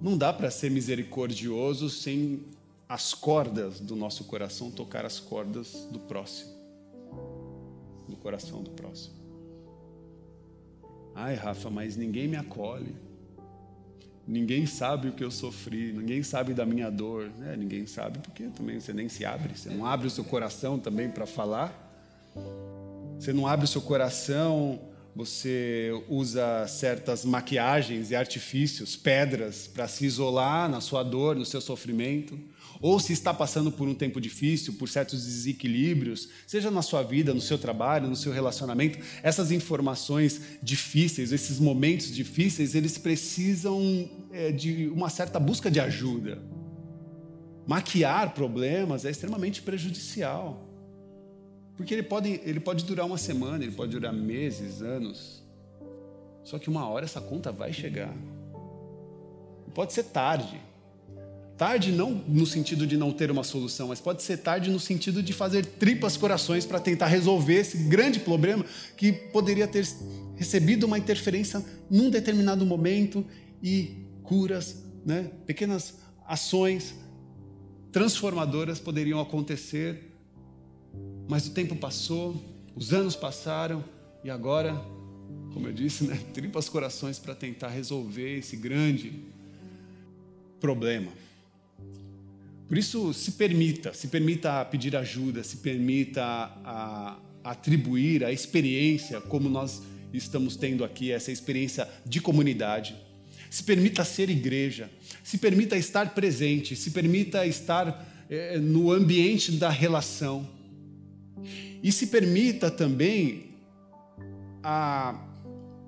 [0.00, 2.40] Não dá para ser misericordioso sem
[2.88, 6.52] as cordas do nosso coração tocar as cordas do próximo,
[8.08, 9.17] do coração do próximo.
[11.20, 12.94] Ai, Rafa, mas ninguém me acolhe.
[14.24, 17.28] Ninguém sabe o que eu sofri, ninguém sabe da minha dor.
[17.42, 20.78] É, ninguém sabe porque também você nem se abre, você não abre o seu coração
[20.78, 21.72] também para falar.
[23.18, 24.78] Você não abre o seu coração,
[25.18, 31.60] você usa certas maquiagens e artifícios, pedras, para se isolar na sua dor, no seu
[31.60, 32.38] sofrimento
[32.80, 37.34] ou se está passando por um tempo difícil, por certos desequilíbrios, seja na sua vida,
[37.34, 44.52] no seu trabalho, no seu relacionamento, essas informações difíceis, esses momentos difíceis, eles precisam é,
[44.52, 46.40] de uma certa busca de ajuda.
[47.66, 50.67] Maquiar problemas é extremamente prejudicial.
[51.78, 55.44] Porque ele pode, ele pode durar uma semana, ele pode durar meses, anos.
[56.42, 58.12] Só que uma hora essa conta vai chegar.
[59.72, 60.60] Pode ser tarde.
[61.56, 65.22] Tarde não no sentido de não ter uma solução, mas pode ser tarde no sentido
[65.22, 68.64] de fazer tripas corações para tentar resolver esse grande problema
[68.96, 69.86] que poderia ter
[70.34, 73.24] recebido uma interferência num determinado momento
[73.62, 75.30] e curas, né?
[75.46, 76.94] pequenas ações
[77.92, 80.07] transformadoras poderiam acontecer.
[81.28, 82.42] Mas o tempo passou,
[82.74, 83.84] os anos passaram
[84.24, 84.74] e agora,
[85.52, 86.18] como eu disse, né?
[86.32, 89.12] tripas corações para tentar resolver esse grande
[90.60, 91.12] problema.
[92.66, 99.20] Por isso, se permita, se permita pedir ajuda, se permita a, a atribuir a experiência,
[99.22, 102.94] como nós estamos tendo aqui, essa experiência de comunidade.
[103.50, 104.90] Se permita ser igreja,
[105.24, 110.46] se permita estar presente, se permita estar é, no ambiente da relação.
[111.82, 113.54] E se permita também
[114.62, 115.28] a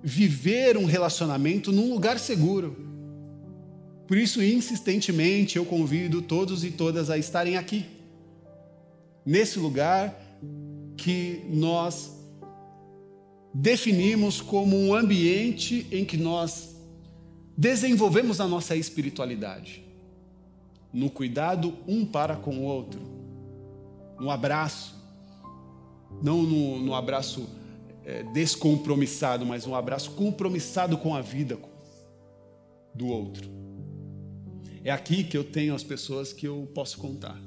[0.03, 2.77] viver um relacionamento num lugar seguro.
[4.07, 7.87] Por isso, insistentemente, eu convido todos e todas a estarem aqui,
[9.25, 10.19] nesse lugar
[10.97, 12.11] que nós
[13.55, 16.77] definimos como um ambiente em que nós
[17.57, 19.85] desenvolvemos a nossa espiritualidade,
[20.93, 23.01] no cuidado um para com o outro,
[24.19, 25.00] no abraço,
[26.23, 27.49] não no, no abraço
[28.05, 31.59] é, descompromissado, mas um abraço compromissado com a vida
[32.95, 33.49] do outro.
[34.83, 37.39] É aqui que eu tenho as pessoas que eu posso contar,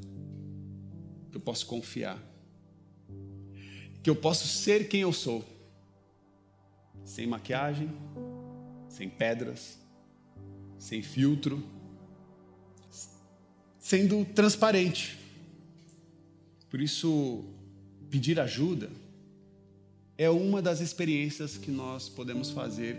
[1.31, 2.21] que eu posso confiar,
[4.01, 5.43] que eu posso ser quem eu sou
[7.05, 7.89] sem maquiagem,
[8.87, 9.77] sem pedras,
[10.77, 11.63] sem filtro,
[13.79, 15.17] sendo transparente.
[16.69, 17.43] Por isso,
[18.13, 18.91] pedir ajuda
[20.19, 22.95] é uma das experiências que nós podemos fazer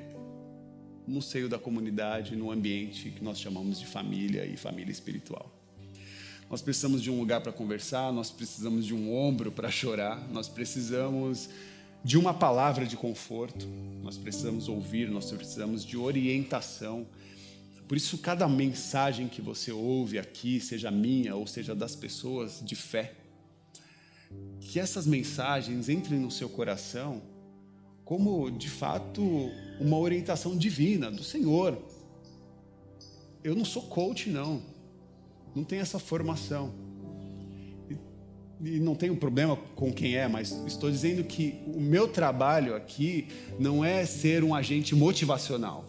[1.07, 5.49] no seio da comunidade, no ambiente que nós chamamos de família e família espiritual.
[6.51, 10.49] Nós precisamos de um lugar para conversar, nós precisamos de um ombro para chorar, nós
[10.49, 11.49] precisamos
[12.03, 13.69] de uma palavra de conforto,
[14.03, 17.07] nós precisamos ouvir, nós precisamos de orientação.
[17.87, 22.75] Por isso, cada mensagem que você ouve aqui, seja minha ou seja das pessoas de
[22.75, 23.15] fé,
[24.61, 27.23] que essas mensagens entrem no seu coração
[28.05, 29.23] como, de fato,
[29.81, 31.79] uma orientação divina do Senhor.
[33.43, 34.63] Eu não sou coach, não.
[35.55, 36.73] Não tenho essa formação
[38.65, 43.29] e não tenho problema com quem é, mas estou dizendo que o meu trabalho aqui
[43.59, 45.85] não é ser um agente motivacional.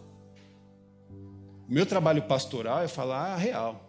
[1.67, 3.81] O meu trabalho pastoral é falar a real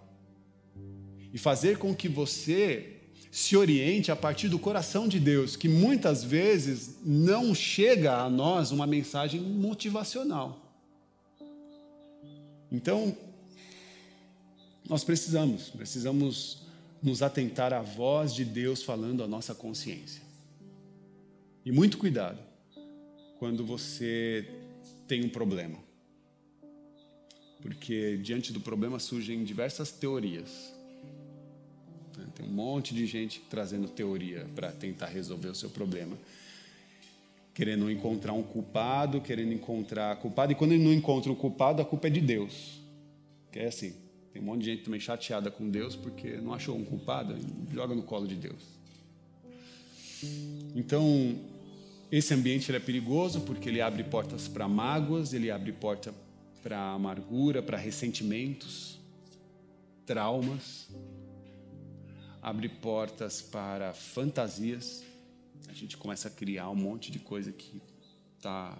[1.32, 2.95] e fazer com que você
[3.36, 8.70] se oriente a partir do coração de Deus, que muitas vezes não chega a nós
[8.70, 10.58] uma mensagem motivacional.
[12.72, 13.14] Então,
[14.88, 16.62] nós precisamos, precisamos
[17.02, 20.22] nos atentar à voz de Deus falando à nossa consciência.
[21.62, 22.38] E muito cuidado
[23.38, 24.48] quando você
[25.06, 25.76] tem um problema.
[27.60, 30.74] Porque diante do problema surgem diversas teorias.
[32.36, 36.16] Tem um monte de gente trazendo teoria para tentar resolver o seu problema.
[37.54, 41.84] Querendo encontrar um culpado, querendo encontrar culpado, e quando ele não encontra o culpado, a
[41.84, 42.78] culpa é de Deus.
[43.50, 43.94] Que é assim:
[44.34, 47.34] tem um monte de gente também chateada com Deus porque não achou um culpado,
[47.72, 48.62] joga no colo de Deus.
[50.74, 51.34] Então,
[52.12, 56.14] esse ambiente é perigoso porque ele abre portas para mágoas, ele abre porta
[56.62, 58.98] para amargura, para ressentimentos,
[60.04, 60.86] traumas,
[62.46, 65.02] abre portas para fantasias.
[65.68, 67.82] A gente começa a criar um monte de coisa que
[68.40, 68.78] tá,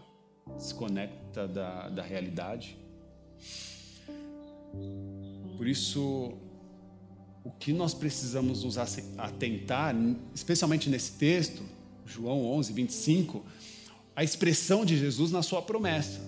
[0.56, 2.78] desconecta da, da realidade.
[5.56, 6.32] Por isso,
[7.42, 9.92] o que nós precisamos nos atentar,
[10.32, 11.64] especialmente nesse texto,
[12.06, 13.44] João 11, 25,
[14.14, 16.20] a expressão de Jesus na sua promessa.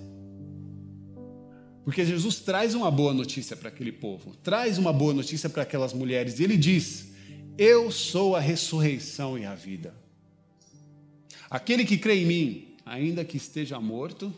[1.84, 5.92] Porque Jesus traz uma boa notícia para aquele povo, traz uma boa notícia para aquelas
[5.92, 7.16] mulheres, e ele diz:
[7.58, 9.92] Eu sou a ressurreição e a vida.
[11.50, 14.32] Aquele que crê em mim, ainda que esteja morto,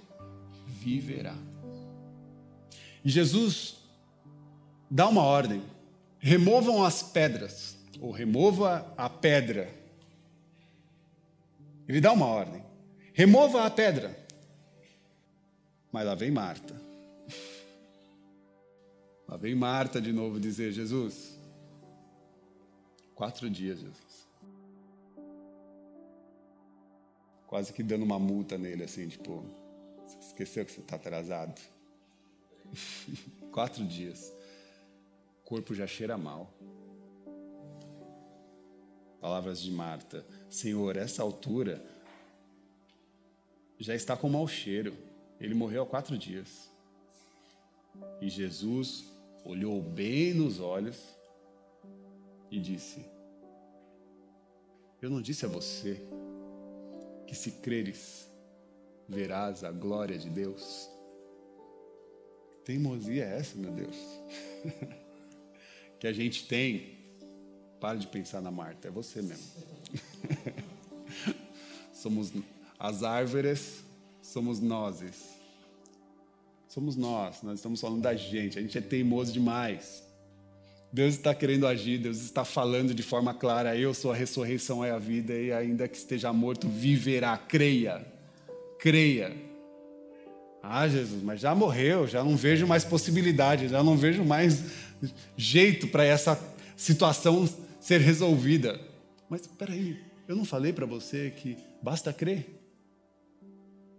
[0.67, 1.37] viverá.
[3.05, 3.77] E Jesus
[4.91, 5.63] dá uma ordem:
[6.19, 9.71] removam as pedras, ou remova a pedra.
[11.87, 12.65] Ele dá uma ordem:
[13.13, 14.19] remova a pedra.
[15.93, 16.81] Mas lá vem Marta.
[19.29, 21.39] Lá vem Marta de novo dizer: Jesus,
[23.21, 24.27] quatro dias, Jesus.
[27.47, 29.45] Quase que dando uma multa nele, assim, tipo,
[30.07, 31.61] você esqueceu que você está atrasado?
[33.53, 34.33] quatro dias
[35.45, 36.51] corpo já cheira mal.
[39.21, 41.85] Palavras de Marta: Senhor, essa altura
[43.79, 44.97] já está com mau cheiro.
[45.39, 46.71] Ele morreu há quatro dias.
[48.19, 49.13] E Jesus
[49.45, 51.20] olhou bem nos olhos
[52.51, 53.05] e disse:
[55.01, 56.01] Eu não disse a você
[57.27, 58.29] que se creres,
[59.09, 60.89] verás a glória de Deus?
[62.65, 63.97] Teimosia é essa, meu Deus?
[65.99, 66.99] que a gente tem,
[67.81, 69.47] para de pensar na Marta, é você mesmo.
[71.93, 72.33] somos
[72.79, 73.85] as árvores,
[74.23, 75.03] somos nós.
[76.69, 80.10] Somos nós, nós estamos falando da gente, a gente é teimoso demais.
[80.93, 84.91] Deus está querendo agir, Deus está falando de forma clara: eu sou a ressurreição, é
[84.91, 87.37] a vida, e ainda que esteja morto, viverá.
[87.37, 88.05] Creia,
[88.79, 89.33] creia.
[90.63, 94.65] Ah, Jesus, mas já morreu, já não vejo mais possibilidade, já não vejo mais
[95.37, 96.39] jeito para essa
[96.77, 97.49] situação
[97.81, 98.79] ser resolvida.
[99.29, 102.47] Mas espera aí, eu não falei para você que basta crer?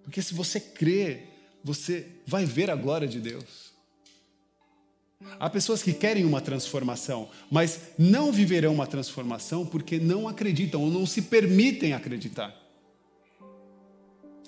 [0.03, 1.27] Porque se você crer,
[1.63, 3.70] você vai ver a glória de Deus.
[5.39, 10.91] Há pessoas que querem uma transformação, mas não viverão uma transformação porque não acreditam ou
[10.91, 12.55] não se permitem acreditar.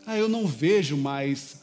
[0.05, 1.61] Ah, eu não vejo mais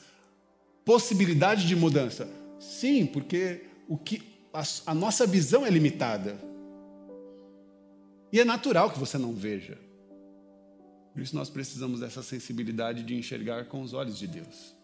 [0.85, 2.29] possibilidade de mudança.
[2.59, 6.39] Sim, porque o que a, a nossa visão é limitada.
[8.33, 9.79] E é natural que você não veja.
[11.13, 14.75] Por isso nós precisamos dessa sensibilidade de enxergar com os olhos de Deus.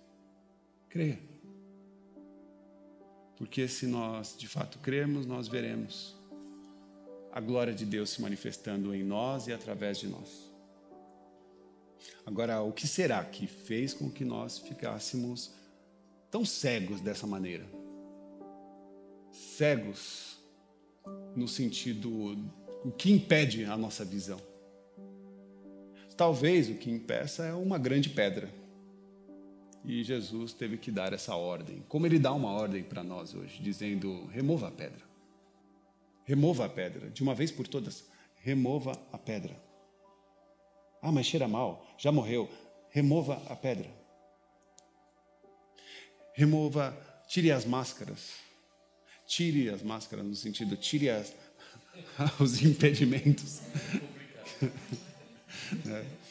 [0.89, 1.19] Creia.
[3.37, 6.17] Porque se nós de fato cremos, nós veremos
[7.33, 10.51] a glória de Deus se manifestando em nós e através de nós.
[12.25, 15.53] Agora, o que será que fez com que nós ficássemos
[16.31, 17.67] tão cegos dessa maneira?
[19.31, 20.39] Cegos
[21.35, 22.11] no sentido
[22.85, 24.41] o que impede a nossa visão.
[26.17, 28.49] Talvez o que impeça é uma grande pedra.
[29.87, 31.85] E Jesus teve que dar essa ordem.
[31.89, 35.07] Como ele dá uma ordem para nós hoje, dizendo: remova a pedra.
[36.25, 38.05] Remova a pedra, de uma vez por todas.
[38.43, 39.57] Remova a pedra.
[41.01, 42.51] Ah, mas cheira mal, já morreu.
[42.91, 43.89] Remova a pedra.
[46.35, 46.97] Remova,
[47.29, 48.35] tire as máscaras.
[49.25, 51.33] Tire as máscaras no sentido, tire as,
[52.41, 53.61] os impedimentos.
[55.85, 56.26] É.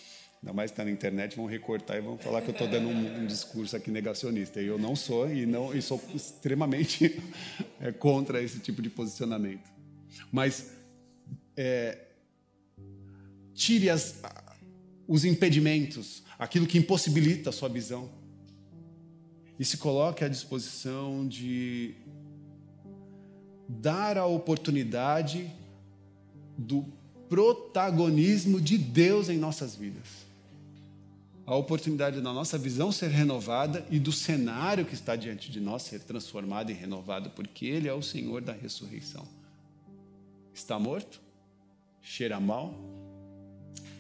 [0.46, 3.24] Ainda mais está na internet, vão recortar e vão falar que eu estou dando um,
[3.24, 4.62] um, discurso aqui negacionista.
[4.62, 7.20] E eu não sou, e, não, e sou extremamente
[7.82, 9.68] é, contra esse tipo de posicionamento.
[10.32, 10.72] Mas
[11.58, 11.98] é,
[13.56, 14.22] tire as,
[15.08, 18.08] os impedimentos, aquilo que impossibilita a sua visão,
[19.58, 21.96] e se coloque à disposição de
[23.68, 25.52] dar a oportunidade
[26.56, 26.86] do
[27.28, 30.25] protagonismo de Deus em nossas vidas.
[31.46, 35.84] A oportunidade da nossa visão ser renovada e do cenário que está diante de nós
[35.84, 39.28] ser transformado e renovado, porque Ele é o Senhor da ressurreição.
[40.54, 41.22] Está morto?
[42.02, 42.74] Cheira mal?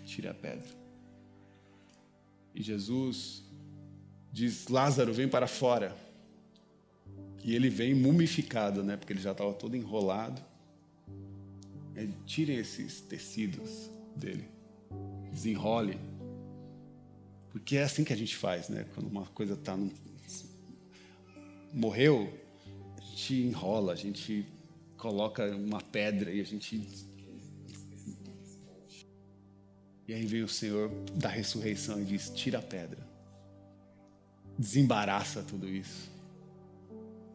[0.05, 0.67] Tira a pedra.
[2.55, 3.43] E Jesus
[4.31, 5.95] diz: Lázaro, vem para fora.
[7.43, 8.97] E ele vem mumificado, né?
[8.97, 10.41] Porque ele já estava todo enrolado.
[11.95, 14.49] É, tirem esses tecidos dele,
[15.31, 15.99] desenrole.
[17.55, 18.85] Porque é assim que a gente faz, né?
[18.93, 19.89] Quando uma coisa está no...
[21.71, 22.37] morreu,
[22.97, 24.45] a gente enrola, a gente
[24.97, 26.85] coloca uma pedra e a gente
[30.05, 33.07] e aí vem o Senhor da ressurreição e diz: tira a pedra,
[34.59, 36.11] desembaraça tudo isso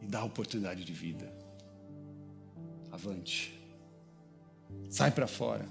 [0.03, 1.33] e dá oportunidade de vida.
[2.91, 3.59] Avante.
[4.87, 5.67] Sai para fora.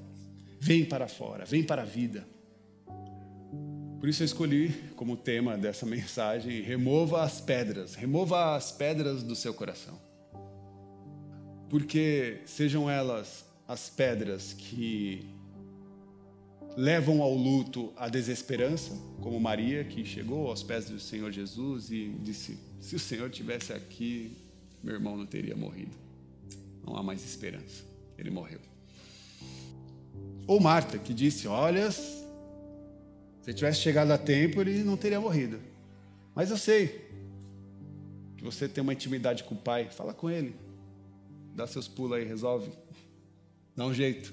[0.59, 2.27] Vem para fora, vem para a vida.
[4.01, 9.37] Por isso eu escolhi como tema dessa mensagem: remova as pedras, remova as pedras do
[9.37, 10.01] seu coração.
[11.69, 15.29] Porque sejam elas as pedras que
[16.77, 22.09] levam ao luto a desesperança, como Maria, que chegou aos pés do Senhor Jesus e
[22.23, 24.35] disse: Se o Senhor tivesse aqui,
[24.83, 25.97] meu irmão não teria morrido.
[26.85, 27.85] Não há mais esperança.
[28.17, 28.61] Ele morreu.
[30.47, 31.91] Ou Marta, que disse: Olha,
[33.43, 35.61] se tivesse chegado a tempo, ele não teria morrido.
[36.35, 37.09] Mas eu sei
[38.37, 39.89] que você tem uma intimidade com o Pai.
[39.91, 40.55] Fala com ele.
[41.55, 42.71] Dá seus pulos aí, resolve.
[43.75, 44.33] Dá um jeito.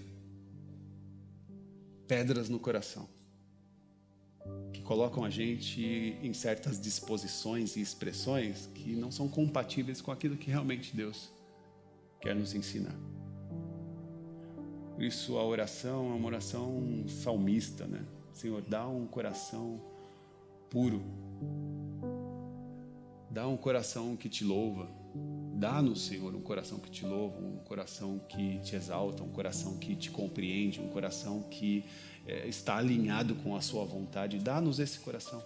[2.08, 3.08] Pedras no coração.
[4.72, 5.82] Que colocam a gente
[6.22, 11.30] em certas disposições e expressões que não são compatíveis com aquilo que realmente Deus
[12.22, 12.95] quer nos ensinar.
[14.95, 18.05] Por isso a oração é uma oração salmista, né?
[18.38, 19.82] Senhor, dá um coração
[20.70, 21.02] puro.
[23.32, 24.88] Dá um coração que te louva.
[25.56, 29.96] Dá-nos, Senhor, um coração que te louva, um coração que te exalta, um coração que
[29.96, 31.84] te compreende, um coração que
[32.28, 34.38] é, está alinhado com a Sua vontade.
[34.38, 35.44] Dá-nos esse coração.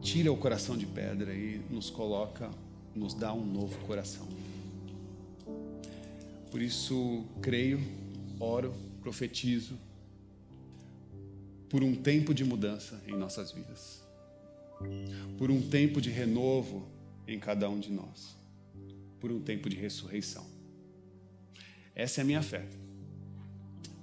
[0.00, 2.50] Tira o coração de pedra e nos coloca,
[2.96, 4.26] nos dá um novo coração.
[6.50, 7.80] Por isso, creio,
[8.40, 9.78] oro, profetizo
[11.74, 14.00] por um tempo de mudança em nossas vidas,
[15.36, 16.86] por um tempo de renovo
[17.26, 18.36] em cada um de nós,
[19.18, 20.46] por um tempo de ressurreição.
[21.92, 22.64] Essa é a minha fé,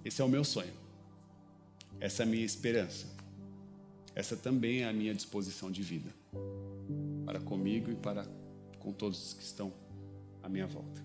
[0.04, 0.74] esse é o meu sonho,
[2.02, 3.08] essa é a minha esperança.
[4.14, 6.14] essa também é a minha disposição de vida
[7.26, 8.28] para comigo e para
[8.80, 9.72] com todos os que estão
[10.44, 11.02] à minha volta.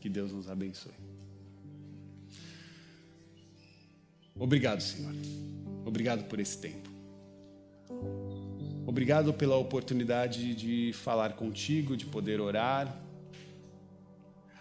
[0.00, 1.07] Que Deus nos abençoe.
[4.38, 5.12] Obrigado, Senhor.
[5.84, 6.88] Obrigado por esse tempo.
[8.86, 12.96] Obrigado pela oportunidade de falar contigo, de poder orar.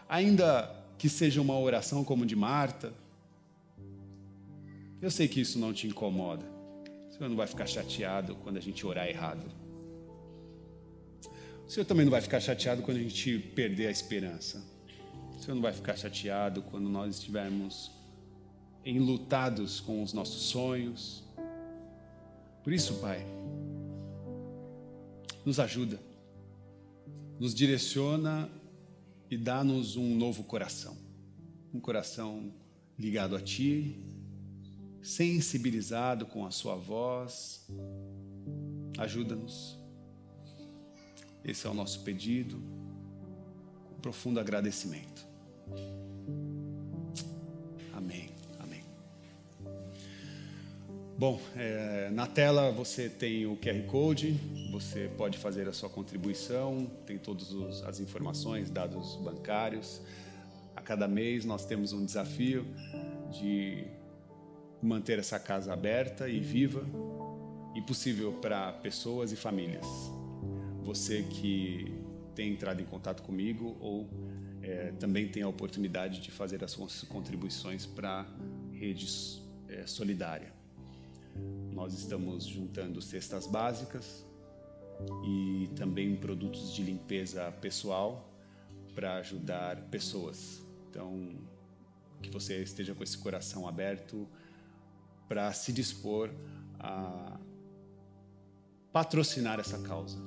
[0.09, 2.91] Ainda que seja uma oração como de Marta,
[5.01, 6.45] eu sei que isso não te incomoda.
[7.09, 9.45] O Senhor não vai ficar chateado quando a gente orar errado.
[11.65, 14.65] O Senhor também não vai ficar chateado quando a gente perder a esperança.
[15.37, 17.91] O Senhor não vai ficar chateado quando nós estivermos
[18.87, 21.23] enlutados com os nossos sonhos.
[22.63, 23.25] Por isso, Pai,
[25.45, 25.99] nos ajuda,
[27.39, 28.49] nos direciona
[29.29, 30.95] e dá-nos um novo coração.
[31.73, 32.51] Um coração
[32.97, 33.99] ligado a Ti,
[35.01, 37.67] sensibilizado com a Sua voz.
[38.97, 39.77] Ajuda-nos.
[41.43, 42.61] Esse é o nosso pedido,
[43.89, 45.25] com profundo agradecimento.
[47.93, 48.26] Amém.
[51.19, 54.39] Bom, é, na tela você tem o QR Code,
[54.71, 57.51] você pode fazer a sua contribuição, tem todas
[57.85, 59.99] as informações, dados bancários.
[60.75, 62.67] A cada mês nós temos um desafio
[63.31, 63.83] de
[64.79, 66.85] manter essa casa aberta e viva
[67.73, 69.87] e possível para pessoas e famílias.
[70.83, 71.99] Você que
[72.35, 74.07] tem entrado em contato comigo ou
[74.61, 78.25] é, também tem a oportunidade de fazer as suas contribuições para a
[78.71, 79.07] rede
[79.67, 80.56] é, solidária.
[81.71, 84.25] Nós estamos juntando cestas básicas
[85.25, 88.27] e também produtos de limpeza pessoal
[88.95, 90.61] para ajudar pessoas.
[90.89, 91.35] Então,
[92.21, 94.27] que você esteja com esse coração aberto
[95.27, 96.31] para se dispor
[96.79, 97.39] a
[98.91, 100.17] patrocinar essa causa.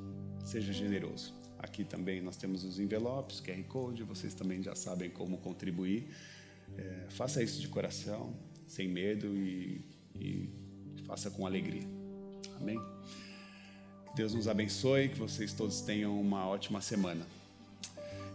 [0.45, 1.35] Seja generoso.
[1.59, 6.09] Aqui também nós temos os envelopes, QR Code, vocês também já sabem como contribuir.
[6.77, 8.35] É, faça isso de coração,
[8.67, 9.85] sem medo e,
[10.15, 10.49] e
[11.07, 11.87] faça com alegria.
[12.61, 12.79] Amém?
[14.07, 17.27] Que Deus nos abençoe, que vocês todos tenham uma ótima semana.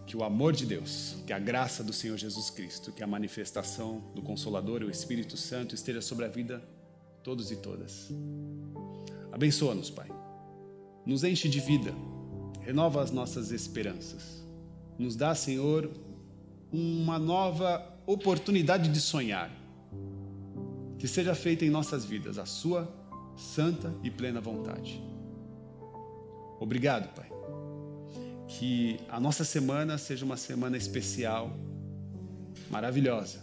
[0.05, 4.03] Que o amor de Deus, que a graça do Senhor Jesus Cristo, que a manifestação
[4.13, 6.63] do Consolador e o Espírito Santo esteja sobre a vida
[7.23, 8.11] todos e todas.
[9.31, 10.07] Abençoa-nos, Pai.
[11.05, 11.93] Nos enche de vida,
[12.61, 14.45] renova as nossas esperanças.
[14.97, 15.91] Nos dá, Senhor,
[16.71, 19.51] uma nova oportunidade de sonhar.
[21.05, 22.91] Que seja feita em nossas vidas a Sua
[23.37, 24.99] santa e plena vontade.
[26.59, 27.29] Obrigado, Pai.
[28.47, 31.55] Que a nossa semana seja uma semana especial,
[32.71, 33.39] maravilhosa,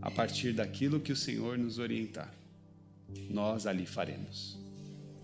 [0.00, 2.32] a partir daquilo que o Senhor nos orientar.
[3.28, 4.56] Nós ali faremos.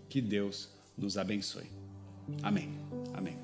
[0.08, 1.70] Que Deus nos abençoe.
[2.42, 2.76] Amém.
[3.14, 3.38] Amém.